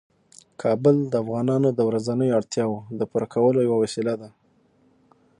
کابل 0.61 0.95
د 1.11 1.13
افغانانو 1.23 1.69
د 1.77 1.79
ورځنیو 1.89 2.35
اړتیاوو 2.39 2.79
د 2.99 3.01
پوره 3.09 3.27
کولو 3.33 3.59
یوه 3.67 3.77
وسیله 3.83 4.13
ده. 4.21 4.29